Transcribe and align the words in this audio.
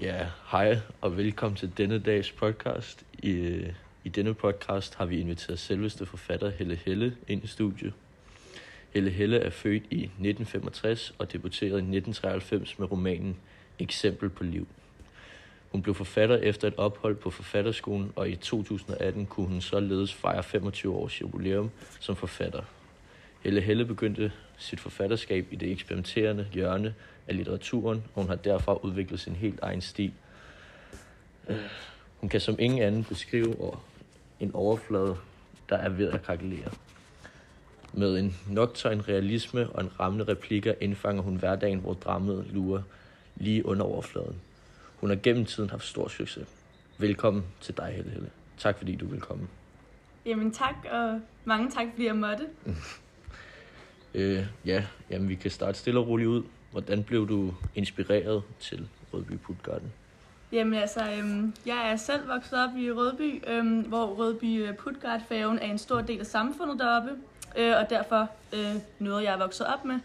Ja, 0.00 0.26
hej 0.50 0.78
og 1.00 1.16
velkommen 1.16 1.56
til 1.56 1.72
denne 1.78 1.98
dags 1.98 2.32
podcast. 2.32 3.04
I, 3.18 3.62
I 4.04 4.08
denne 4.08 4.34
podcast 4.34 4.94
har 4.94 5.06
vi 5.06 5.20
inviteret 5.20 5.58
selveste 5.58 6.06
forfatter 6.06 6.50
Helle 6.50 6.76
Helle 6.84 7.16
ind 7.28 7.44
i 7.44 7.46
studiet. 7.46 7.92
Helle 8.90 9.10
Helle 9.10 9.38
er 9.38 9.50
født 9.50 9.82
i 9.90 10.02
1965 10.02 11.14
og 11.18 11.32
debuterede 11.32 11.74
i 11.74 11.96
1993 11.96 12.78
med 12.78 12.90
romanen 12.90 13.36
Eksempel 13.78 14.28
på 14.28 14.44
liv. 14.44 14.68
Hun 15.72 15.82
blev 15.82 15.94
forfatter 15.94 16.36
efter 16.36 16.68
et 16.68 16.76
ophold 16.76 17.16
på 17.16 17.30
forfatterskolen, 17.30 18.12
og 18.16 18.30
i 18.30 18.36
2018 18.36 19.26
kunne 19.26 19.46
hun 19.46 19.60
således 19.60 20.14
fejre 20.14 20.42
25 20.42 20.94
års 20.94 21.20
jubilæum 21.20 21.70
som 22.00 22.16
forfatter. 22.16 22.62
Helle 23.40 23.60
Helle 23.60 23.84
begyndte 23.84 24.32
sit 24.56 24.80
forfatterskab 24.80 25.46
i 25.50 25.56
det 25.56 25.72
eksperimenterende 25.72 26.48
hjørne 26.52 26.94
af 27.28 27.36
litteraturen, 27.36 28.04
og 28.14 28.22
hun 28.22 28.28
har 28.28 28.36
derfra 28.36 28.74
udviklet 28.74 29.20
sin 29.20 29.36
helt 29.36 29.60
egen 29.62 29.80
stil. 29.80 30.12
Hun 32.20 32.28
kan 32.28 32.40
som 32.40 32.56
ingen 32.58 32.82
anden 32.82 33.04
beskrive 33.04 33.56
en 34.40 34.54
overflade, 34.54 35.16
der 35.68 35.76
er 35.76 35.88
ved 35.88 36.10
at 36.10 36.22
krakelere. 36.22 36.70
Med 37.92 38.18
en 38.18 38.36
nocturn 38.48 39.08
realisme 39.08 39.70
og 39.70 39.82
en 39.82 40.00
rammende 40.00 40.24
replikker 40.32 40.74
indfanger 40.80 41.22
hun 41.22 41.36
hverdagen, 41.36 41.78
hvor 41.78 41.92
dramaet 41.92 42.46
lurer 42.52 42.82
lige 43.36 43.66
under 43.66 43.84
overfladen. 43.84 44.40
Hun 44.96 45.10
har 45.10 45.16
gennem 45.16 45.44
tiden 45.44 45.70
haft 45.70 45.84
stor 45.84 46.08
succes. 46.08 46.48
Velkommen 46.98 47.44
til 47.60 47.76
dig, 47.76 47.92
Helle 47.96 48.10
Helle. 48.10 48.30
Tak 48.58 48.78
fordi 48.78 48.96
du 48.96 49.06
vil 49.06 49.20
komme. 49.20 49.48
Jamen 50.26 50.52
tak, 50.52 50.74
og 50.90 51.20
mange 51.44 51.70
tak, 51.70 51.86
fordi 51.90 52.06
jeg 52.06 52.16
måtte. 52.16 52.46
Øh, 54.14 54.46
ja, 54.64 54.84
jamen 55.10 55.28
vi 55.28 55.34
kan 55.34 55.50
starte 55.50 55.78
stille 55.78 56.00
og 56.00 56.08
roligt 56.08 56.28
ud. 56.28 56.42
Hvordan 56.70 57.02
blev 57.02 57.28
du 57.28 57.54
inspireret 57.74 58.42
til 58.60 58.88
Rødby 59.14 59.32
Putgarden? 59.32 59.92
Jamen 60.52 60.74
altså, 60.74 61.00
øhm, 61.18 61.54
jeg 61.66 61.90
er 61.92 61.96
selv 61.96 62.28
vokset 62.28 62.64
op 62.64 62.76
i 62.78 62.92
Rødby, 62.92 63.42
øhm, 63.46 63.80
hvor 63.80 64.06
Rødby 64.06 64.68
øh, 64.68 64.74
Putgardfærgen 64.74 65.58
er 65.58 65.70
en 65.70 65.78
stor 65.78 66.00
del 66.00 66.20
af 66.20 66.26
samfundet 66.26 66.78
deroppe, 66.78 67.10
øh, 67.56 67.76
og 67.76 67.90
derfor 67.90 68.30
øh, 68.52 68.74
noget, 68.98 69.24
jeg 69.24 69.32
er 69.32 69.38
vokset 69.38 69.66
op 69.66 69.84
med. 69.84 69.98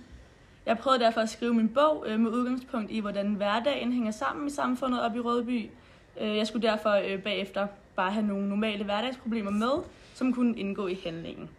Jeg 0.65 0.77
prøvede 0.77 1.03
derfor 1.03 1.21
at 1.21 1.29
skrive 1.29 1.53
min 1.53 1.69
bog 1.69 2.05
øh, 2.07 2.19
med 2.19 2.31
udgangspunkt 2.31 2.91
i, 2.91 2.99
hvordan 2.99 3.33
hverdagen 3.33 3.93
hænger 3.93 4.11
sammen 4.11 4.47
i 4.47 4.51
samfundet 4.51 5.01
op 5.01 5.15
i 5.15 5.19
Rødby. 5.19 5.69
Øh, 6.21 6.37
jeg 6.37 6.47
skulle 6.47 6.67
derfor 6.67 6.89
øh, 6.89 7.19
bagefter 7.19 7.67
bare 7.95 8.11
have 8.11 8.25
nogle 8.25 8.49
normale 8.49 8.83
hverdagsproblemer 8.83 9.51
med, 9.51 9.83
som 10.13 10.33
kunne 10.33 10.59
indgå 10.59 10.87
i 10.87 10.99
handlingen. 11.03 11.49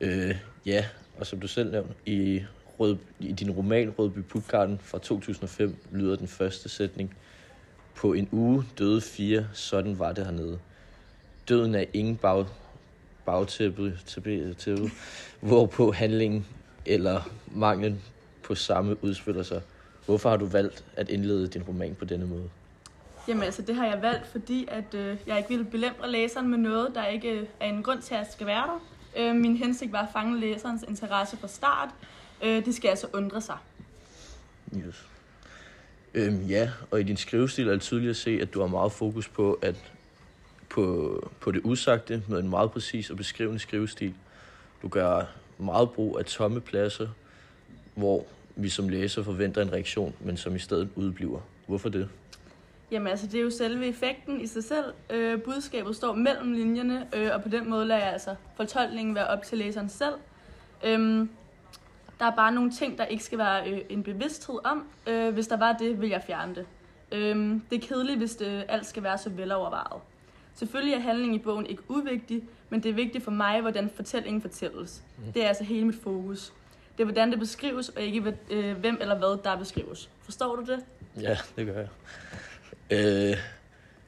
Øh, 0.00 0.36
ja, 0.66 0.84
og 1.18 1.26
som 1.26 1.40
du 1.40 1.48
selv 1.48 1.70
nævnte, 1.70 1.94
i, 2.06 2.42
Rød, 2.80 2.96
i 3.20 3.32
din 3.32 3.50
roman 3.50 3.94
Rødby 3.98 4.18
Putgarden 4.18 4.78
fra 4.82 4.98
2005 4.98 5.76
lyder 5.92 6.16
den 6.16 6.28
første 6.28 6.68
sætning. 6.68 7.14
På 7.94 8.12
en 8.12 8.28
uge 8.32 8.64
døde 8.78 9.00
fire, 9.00 9.46
sådan 9.52 9.98
var 9.98 10.12
det 10.12 10.24
hernede. 10.24 10.58
Døden 11.48 11.74
er 11.74 11.84
ingen 11.92 12.16
bag, 12.16 12.46
bagtæppe, 13.26 13.98
tæppe, 14.06 14.54
tæppe, 14.54 14.90
hvorpå 15.40 15.92
handlingen 15.92 16.46
eller 16.86 17.30
manglen 17.54 18.02
på 18.42 18.54
samme 18.54 19.04
udspiller 19.04 19.42
sig. 19.42 19.62
Hvorfor 20.06 20.30
har 20.30 20.36
du 20.36 20.46
valgt 20.46 20.84
at 20.96 21.08
indlede 21.08 21.48
din 21.48 21.62
roman 21.62 21.94
på 21.94 22.04
denne 22.04 22.26
måde? 22.26 22.50
Jamen 23.28 23.42
altså, 23.42 23.62
det 23.62 23.74
har 23.74 23.86
jeg 23.86 24.02
valgt, 24.02 24.26
fordi 24.26 24.68
at, 24.70 24.94
øh, 24.94 25.16
jeg 25.26 25.36
ikke 25.36 25.48
ville 25.48 25.64
belemre 25.64 26.10
læseren 26.10 26.48
med 26.48 26.58
noget, 26.58 26.94
der 26.94 27.06
ikke 27.06 27.30
øh, 27.30 27.46
er 27.60 27.66
en 27.66 27.82
grund 27.82 28.02
til, 28.02 28.14
at 28.14 28.32
skal 28.32 28.46
være 28.46 28.66
der. 28.66 28.80
Øh, 29.16 29.34
min 29.34 29.56
hensigt 29.56 29.92
var 29.92 30.02
at 30.02 30.08
fange 30.12 30.40
læserens 30.40 30.84
interesse 30.88 31.36
fra 31.36 31.48
start. 31.48 31.88
Øh, 32.42 32.64
det 32.64 32.74
skal 32.74 32.88
altså 32.88 33.06
undre 33.12 33.40
sig. 33.40 33.56
Yes. 34.76 35.06
Øhm, 36.14 36.46
ja, 36.46 36.70
og 36.90 37.00
i 37.00 37.02
din 37.02 37.16
skrivestil 37.16 37.68
er 37.68 37.72
det 37.72 37.80
tydeligt 37.80 38.10
at 38.10 38.16
se, 38.16 38.38
at 38.42 38.54
du 38.54 38.60
har 38.60 38.66
meget 38.66 38.92
fokus 38.92 39.28
på, 39.28 39.52
at 39.62 39.92
på, 40.68 41.30
på 41.40 41.50
det 41.50 41.60
usagte 41.64 42.22
med 42.28 42.38
en 42.38 42.48
meget 42.48 42.70
præcis 42.70 43.10
og 43.10 43.16
beskrivende 43.16 43.58
skrivestil. 43.58 44.14
Du 44.82 44.88
gør 44.88 45.24
meget 45.58 45.90
brug 45.90 46.18
af 46.18 46.24
tomme 46.24 46.60
pladser, 46.60 47.08
hvor 47.94 48.26
vi 48.56 48.68
som 48.68 48.88
læser 48.88 49.22
forventer 49.22 49.62
en 49.62 49.72
reaktion, 49.72 50.14
men 50.20 50.36
som 50.36 50.56
i 50.56 50.58
stedet 50.58 50.88
udbliver. 50.94 51.40
Hvorfor 51.66 51.88
det? 51.88 52.08
Jamen 52.90 53.06
altså, 53.06 53.26
det 53.26 53.34
er 53.34 53.42
jo 53.42 53.50
selve 53.50 53.86
effekten 53.86 54.40
i 54.40 54.46
sig 54.46 54.64
selv. 54.64 54.84
Øh, 55.10 55.42
budskabet 55.42 55.96
står 55.96 56.14
mellem 56.14 56.52
linjerne, 56.52 57.06
øh, 57.12 57.30
og 57.34 57.42
på 57.42 57.48
den 57.48 57.70
måde 57.70 57.86
lader 57.86 58.00
jeg 58.00 58.12
altså 58.12 58.34
fortolkningen 58.56 59.14
være 59.14 59.26
op 59.26 59.42
til 59.42 59.58
læseren 59.58 59.88
selv. 59.88 60.14
Øhm, 60.84 61.30
der 62.18 62.24
er 62.24 62.36
bare 62.36 62.52
nogle 62.52 62.70
ting, 62.70 62.98
der 62.98 63.04
ikke 63.04 63.24
skal 63.24 63.38
være 63.38 63.70
øh, 63.70 63.80
en 63.88 64.02
bevidsthed 64.02 64.58
om. 64.64 64.86
Øh, 65.06 65.34
hvis 65.34 65.46
der 65.46 65.56
var 65.56 65.72
det, 65.72 66.00
vil 66.00 66.08
jeg 66.08 66.22
fjerne 66.26 66.54
det. 66.54 66.66
Øhm, 67.12 67.62
det 67.70 67.84
er 67.84 67.88
kedeligt, 67.88 68.18
hvis 68.18 68.36
det, 68.36 68.64
alt 68.68 68.86
skal 68.86 69.02
være 69.02 69.18
så 69.18 69.30
velovervejet. 69.30 70.02
Selvfølgelig 70.54 70.94
er 70.94 71.00
handlingen 71.00 71.34
i 71.34 71.42
bogen 71.42 71.66
ikke 71.66 71.82
uvigtig, 71.88 72.44
men 72.68 72.82
det 72.82 72.88
er 72.88 72.94
vigtigt 72.94 73.24
for 73.24 73.30
mig, 73.30 73.60
hvordan 73.60 73.90
fortællingen 73.96 74.42
fortælles. 74.42 75.02
Det 75.34 75.44
er 75.44 75.48
altså 75.48 75.64
hele 75.64 75.86
mit 75.86 75.96
fokus. 76.02 76.52
Det 76.96 77.02
er, 77.02 77.04
hvordan 77.04 77.30
det 77.30 77.38
beskrives, 77.38 77.88
og 77.88 78.02
ikke 78.02 78.36
øh, 78.50 78.76
hvem 78.76 78.98
eller 79.00 79.18
hvad, 79.18 79.42
der 79.44 79.56
beskrives. 79.56 80.10
Forstår 80.22 80.56
du 80.56 80.62
det? 80.62 80.84
Ja, 81.20 81.38
det 81.56 81.66
gør 81.66 81.74
jeg. 81.74 81.88
Øh, 82.90 83.36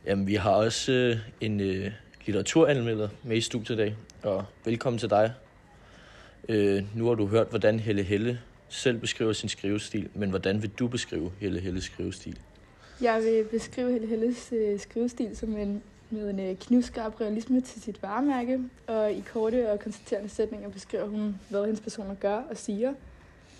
jamen, 0.06 0.26
vi 0.26 0.34
har 0.34 0.50
også 0.50 0.92
øh, 0.92 1.16
en 1.41 1.60
øh, 1.60 1.92
litteraturanmelder 2.26 3.08
med 3.22 3.36
i 3.36 3.41
studiet 3.41 3.76
i 3.76 3.78
dag, 3.78 3.96
og 4.22 4.44
velkommen 4.64 4.98
til 4.98 5.10
dig. 5.10 5.32
Øh, 6.48 6.84
nu 6.96 7.06
har 7.06 7.14
du 7.14 7.26
hørt, 7.26 7.48
hvordan 7.48 7.80
Helle 7.80 8.02
Helle 8.02 8.41
selv 8.68 8.98
beskriver 8.98 9.32
sin 9.32 9.48
skrivestil, 9.48 10.08
men 10.14 10.30
hvordan 10.30 10.62
vil 10.62 10.70
du 10.70 10.88
beskrive 10.88 11.32
Helle 11.41 11.60
Helles 11.60 11.84
skrivestil? 11.84 12.38
Jeg 13.00 13.22
vil 13.22 13.44
beskrive 13.50 13.92
Helle 13.92 14.06
Helles 14.06 14.52
øh, 14.52 14.80
skrivestil 14.80 15.36
som 15.36 15.56
en, 15.56 15.82
med 16.10 16.30
en 16.30 16.41
øh, 16.41 16.56
knivskarp 16.56 17.20
realisme 17.20 17.60
til 17.60 17.82
sit 17.82 18.02
varemærke, 18.02 18.58
og 18.86 19.12
i 19.12 19.24
korte 19.32 19.70
og 19.72 19.80
konstaterende 19.80 20.28
sætninger 20.28 20.68
beskriver 20.68 21.06
hun, 21.06 21.36
hvad 21.48 21.64
hendes 21.64 21.80
personer 21.80 22.14
gør 22.14 22.36
og 22.50 22.56
siger, 22.56 22.94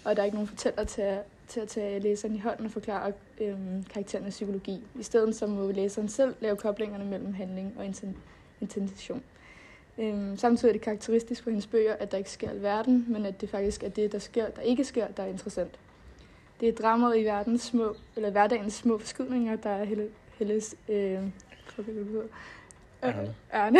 og 0.04 0.16
der 0.16 0.22
er 0.22 0.26
ikke 0.26 0.37
nogen 0.37 0.48
fortæller 0.48 0.84
til 0.84 1.02
at, 1.02 1.19
til 1.50 1.61
at 1.61 1.69
tage 1.69 2.00
læseren 2.00 2.34
i 2.34 2.38
hånden 2.38 2.66
og 2.66 2.72
forklare 2.72 3.12
øh, 3.41 3.56
karakterernes 3.93 4.34
psykologi. 4.34 4.84
I 5.00 5.03
stedet 5.03 5.37
så 5.37 5.47
må 5.47 5.71
læseren 5.71 6.09
selv 6.09 6.34
lave 6.41 6.56
koblingerne 6.56 7.05
mellem 7.05 7.34
handling 7.34 7.75
og 7.78 7.84
inten- 7.84 8.16
intention. 8.61 9.22
Øhm, 9.99 10.37
samtidig 10.37 10.69
er 10.69 10.72
det 10.72 10.83
karakteristisk 10.83 11.43
for 11.43 11.50
hendes 11.50 11.66
bøger, 11.66 11.93
at 11.93 12.12
der 12.12 12.19
ikke 12.19 12.31
sker 12.31 12.50
alverden, 12.50 13.06
men 13.09 13.27
at 13.27 13.41
det 13.41 13.50
faktisk 13.50 13.83
er 13.83 13.88
det, 13.88 14.12
der, 14.12 14.19
sker, 14.19 14.49
der 14.49 14.62
ikke 14.62 14.84
sker, 14.84 15.06
der 15.06 15.22
er 15.22 15.27
interessant. 15.27 15.78
Det 16.61 16.69
er 16.69 16.72
dramaet 16.72 17.19
i 17.19 17.25
verdens 17.25 17.62
små, 17.62 17.94
eller 18.17 18.31
hverdagens 18.31 18.75
små 18.75 18.99
forskydninger, 18.99 19.56
der 19.56 19.71
er 19.71 19.84
Helle, 19.84 20.09
Helles... 20.38 20.77
Øh? 20.88 21.19
Ærne. 23.03 23.34
Ærne. 23.55 23.78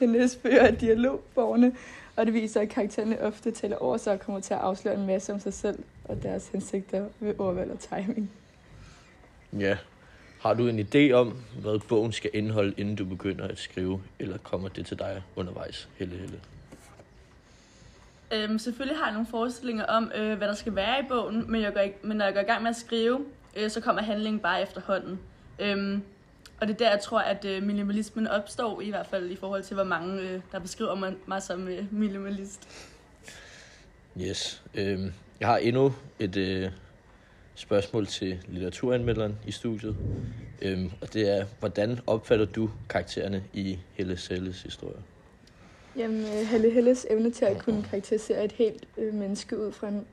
Hendes 0.00 0.36
bøger 0.36 0.60
er 0.60 0.70
dialogborgerne, 0.70 1.72
og 2.16 2.26
det 2.26 2.34
viser, 2.34 2.60
at 2.60 2.68
karaktererne 2.68 3.20
ofte 3.20 3.50
taler 3.50 3.76
over 3.76 3.96
sig 3.96 4.12
og 4.12 4.20
kommer 4.20 4.40
til 4.40 4.54
at 4.54 4.60
afsløre 4.60 4.94
en 4.94 5.06
masse 5.06 5.32
om 5.32 5.40
sig 5.40 5.54
selv 5.54 5.78
og 6.04 6.22
deres 6.22 6.48
hensigter 6.48 7.08
ved 7.20 7.34
ordvalg 7.38 7.70
og 7.70 7.78
timing. 7.78 8.30
Ja. 9.58 9.76
Har 10.40 10.54
du 10.54 10.68
en 10.68 10.80
idé 10.80 11.12
om, 11.12 11.36
hvad 11.60 11.78
bogen 11.88 12.12
skal 12.12 12.30
indeholde, 12.34 12.74
inden 12.76 12.96
du 12.96 13.04
begynder 13.04 13.48
at 13.48 13.58
skrive, 13.58 14.02
eller 14.18 14.38
kommer 14.38 14.68
det 14.68 14.86
til 14.86 14.98
dig 14.98 15.22
undervejs, 15.36 15.88
Helle 15.98 16.16
Helle? 16.16 16.40
Øhm, 18.32 18.58
selvfølgelig 18.58 18.98
har 18.98 19.06
jeg 19.06 19.12
nogle 19.12 19.26
forestillinger 19.30 19.84
om, 19.84 20.12
øh, 20.14 20.38
hvad 20.38 20.48
der 20.48 20.54
skal 20.54 20.74
være 20.74 21.00
i 21.00 21.02
bogen, 21.08 21.50
men, 21.50 21.62
jeg 21.62 21.72
går 21.72 21.80
ikke, 21.80 21.96
men 22.02 22.16
når 22.16 22.24
jeg 22.24 22.34
går 22.34 22.40
i 22.40 22.44
gang 22.44 22.62
med 22.62 22.70
at 22.70 22.76
skrive, 22.76 23.24
øh, 23.56 23.70
så 23.70 23.80
kommer 23.80 24.02
handlingen 24.02 24.40
bare 24.40 24.62
efterhånden. 24.62 25.20
Øhm, 25.58 26.02
og 26.60 26.66
det 26.66 26.74
er 26.74 26.78
der, 26.78 26.90
jeg 26.90 27.00
tror, 27.00 27.18
at 27.18 27.44
øh, 27.44 27.62
minimalismen 27.62 28.26
opstår, 28.26 28.80
i 28.80 28.90
hvert 28.90 29.06
fald 29.06 29.30
i 29.30 29.36
forhold 29.36 29.62
til, 29.62 29.74
hvor 29.74 29.84
mange, 29.84 30.22
øh, 30.22 30.40
der 30.52 30.58
beskriver 30.58 30.94
mig, 30.94 31.14
mig 31.26 31.42
som 31.42 31.68
øh, 31.68 31.84
minimalist. 31.90 32.68
Yes. 34.20 34.62
Øhm, 34.74 35.12
jeg 35.40 35.48
har 35.48 35.56
endnu 35.56 35.94
et 36.18 36.36
øh, 36.36 36.70
spørgsmål 37.54 38.06
til 38.06 38.38
litteraturanmelderen 38.48 39.38
i 39.46 39.50
studiet. 39.50 39.96
Øhm, 40.62 40.90
og 41.00 41.12
det 41.12 41.38
er, 41.38 41.44
hvordan 41.58 41.98
opfatter 42.06 42.44
du 42.44 42.70
karaktererne 42.88 43.44
i 43.52 43.78
Helle 43.92 44.16
Selles 44.16 44.62
historie? 44.62 45.02
Jamen, 45.96 46.20
øh, 46.20 46.46
Helle 46.50 46.70
Helles 46.70 47.06
evne 47.10 47.30
til 47.30 47.44
at 47.44 47.58
kunne 47.58 47.82
karakterisere 47.82 48.44
et 48.44 48.52
helt 48.52 48.88
øh, 48.98 49.14
menneske 49.14 49.58
ud 49.58 49.72
fra 49.72 49.88
en 49.88 50.06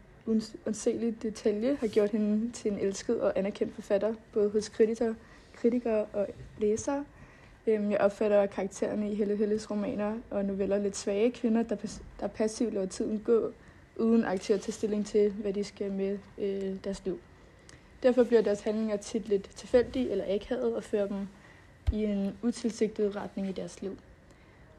uanselig 0.66 1.24
detalje 1.24 1.78
har 1.80 1.88
gjort 1.88 2.10
hende 2.10 2.52
til 2.52 2.72
en 2.72 2.80
elsket 2.80 3.22
og 3.22 3.40
anerkendt 3.40 3.76
forfatter, 3.76 4.14
både 4.34 4.50
hos 4.50 4.70
kritikere, 4.70 5.16
kritikere 5.62 6.06
og 6.14 6.28
læsere. 6.58 7.06
Øhm, 7.68 7.92
jeg 7.92 8.00
opfatter 8.00 8.46
karaktererne 8.46 9.12
i 9.12 9.16
Helle 9.16 9.36
Helles 9.36 9.72
romaner 9.72 10.18
og 10.30 10.46
noveller 10.46 10.78
lidt 10.78 10.98
svage 10.98 11.32
kvinder, 11.32 11.64
der, 11.64 11.76
der 12.20 12.28
passivt 12.28 12.74
lader 12.74 12.86
tiden 12.88 13.20
gå, 13.26 13.52
uden 13.96 14.26
aktivt 14.26 14.58
at 14.58 14.62
tage 14.62 14.74
stilling 14.74 15.06
til, 15.06 15.32
hvad 15.32 15.54
de 15.54 15.64
skal 15.64 15.92
med 15.92 16.18
øh, 16.38 16.76
deres 16.84 17.06
liv. 17.06 17.20
Derfor 18.04 18.24
bliver 18.24 18.42
deres 18.42 18.62
handlinger 18.62 18.98
tit 18.98 19.30
lidt 19.30 19.50
tilfældige 19.56 20.10
eller 20.10 20.36
akavet 20.36 20.76
og 20.76 20.84
fører 20.84 21.08
dem 21.08 21.28
i 21.94 22.04
en 22.04 22.38
utilsigtet 22.42 23.16
retning 23.16 23.50
i 23.50 23.52
deres 23.52 23.82
liv. 23.82 23.98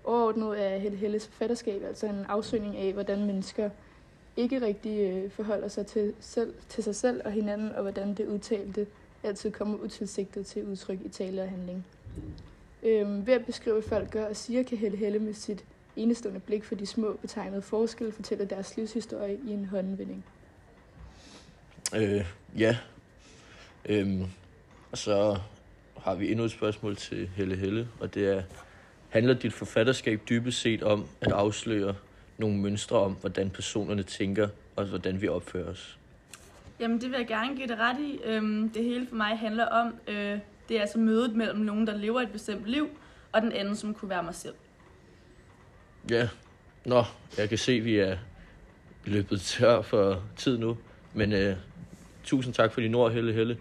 Overordnet 0.05 0.67
er 0.67 0.79
Helle 0.79 0.99
Helles 0.99 1.27
forfatterskab 1.27 1.83
altså 1.85 2.07
en 2.07 2.25
afsøgning 2.29 2.77
af, 2.77 2.93
hvordan 2.93 3.25
mennesker 3.25 3.71
ikke 4.37 4.61
rigtig 4.61 5.01
øh, 5.01 5.31
forholder 5.31 5.69
sig 5.69 5.87
til, 5.87 6.15
selv, 6.21 6.55
til 6.69 6.85
sig 6.85 6.95
selv 6.95 7.21
og 7.25 7.33
hinanden, 7.33 7.73
og 7.73 7.83
hvordan 7.83 8.15
det 8.15 8.27
udtalte 8.27 8.87
altid 9.23 9.51
kommer 9.51 9.79
utilsigtet 9.79 10.47
til 10.47 10.65
udtryk 10.65 10.99
i 11.05 11.09
tale 11.09 11.43
og 11.43 11.49
handling. 11.49 11.87
Øhm, 12.83 13.27
ved 13.27 13.35
at 13.35 13.47
beskrive, 13.47 13.75
hvad 13.75 13.89
folk 13.89 14.11
gør 14.11 14.27
og 14.27 14.37
siger, 14.37 14.63
kan 14.63 14.79
Helle 14.79 14.99
Helle 14.99 15.19
med 15.19 15.35
sit 15.35 15.65
enestående 15.97 16.41
blik 16.41 16.65
for 16.65 16.75
de 16.75 16.87
små 16.87 17.13
betegnede 17.13 17.63
forskelle 17.63 18.13
fortælle 18.13 18.45
deres 18.45 18.77
livshistorie 18.77 19.39
i 19.47 19.51
en 19.51 19.65
håndvending. 19.65 20.25
Øh, 21.97 22.27
ja. 22.59 22.77
Øhm, 23.85 24.25
og 24.93 24.99
så 24.99 25.39
har 25.99 26.15
vi 26.15 26.31
endnu 26.31 26.45
et 26.45 26.51
spørgsmål 26.51 26.97
til 26.97 27.31
Helle 27.37 27.57
Helle, 27.57 27.89
og 28.01 28.15
det 28.15 28.29
er, 28.37 28.43
handler 29.09 29.35
dit 29.35 29.53
forfatterskab 29.53 30.21
dybest 30.29 30.61
set 30.61 30.83
om 30.83 31.07
at 31.21 31.33
afsløre 31.33 31.95
nogle 32.39 32.59
mønstre 32.59 32.99
om, 32.99 33.13
hvordan 33.13 33.51
personerne 33.51 34.03
tænker, 34.03 34.49
og 34.77 34.85
hvordan 34.85 35.21
vi 35.21 35.29
opfører 35.29 35.71
os? 35.71 35.99
Jamen, 36.81 37.01
det 37.01 37.11
vil 37.11 37.19
jeg 37.19 37.27
gerne 37.27 37.57
give 37.57 37.69
dig 37.69 37.79
ret 37.79 38.01
i. 38.01 38.21
Øhm, 38.25 38.71
det 38.71 38.85
hele 38.85 39.07
for 39.07 39.17
mig 39.17 39.39
handler 39.39 39.67
om, 39.67 39.95
øh, 40.09 40.39
det 40.69 40.77
er 40.77 40.81
altså 40.81 40.99
mødet 40.99 41.35
mellem 41.37 41.59
nogen, 41.61 41.87
der 41.87 41.97
lever 41.97 42.21
et 42.21 42.33
bestemt 42.33 42.67
liv, 42.67 42.89
og 43.33 43.43
den 43.43 43.53
anden, 43.53 43.77
som 43.77 43.95
kunne 43.95 44.09
være 44.09 44.23
mig 44.23 44.35
selv. 44.35 44.55
Ja, 46.11 46.29
nå, 46.85 47.05
jeg 47.39 47.49
kan 47.49 47.59
se, 47.59 47.73
at 47.73 47.85
vi 47.85 47.99
er 47.99 48.17
løbet 49.05 49.41
tør 49.41 49.83
for 49.83 50.23
tid 50.37 50.59
nu, 50.59 50.77
men 51.15 51.33
øh, 51.33 51.57
tusind 52.25 52.55
tak 52.55 52.73
for 52.73 52.81
din 52.81 52.95
ord, 52.95 53.13
Helle 53.13 53.33
Helle, 53.33 53.59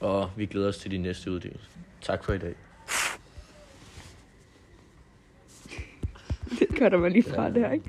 og 0.00 0.30
vi 0.36 0.46
glæder 0.46 0.68
os 0.68 0.78
til 0.78 0.90
din 0.90 1.02
næste 1.02 1.30
uddelelse. 1.30 1.66
Tak 2.00 2.24
for 2.24 2.32
i 2.32 2.38
dag. 2.38 2.54
Det 6.58 6.68
gør 6.78 6.88
der 6.88 6.98
mig 6.98 7.10
lige 7.10 7.22
fra, 7.22 7.50
det 7.50 7.62
her, 7.62 7.72
ikke? 7.72 7.84